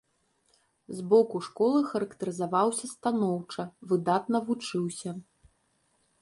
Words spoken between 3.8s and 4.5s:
выдатна